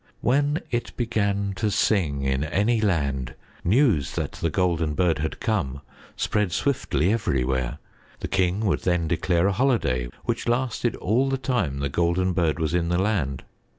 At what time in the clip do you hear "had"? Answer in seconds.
5.19-5.39